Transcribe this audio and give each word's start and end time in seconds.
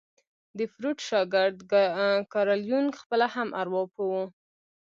د 0.57 0.59
فروډ 0.71 0.97
شاګرد 1.09 1.57
کارل 2.33 2.61
يونګ 2.71 2.89
خپله 3.01 3.27
هم 3.35 3.49
ارواپوه 3.61 4.05
وو. 4.11 4.23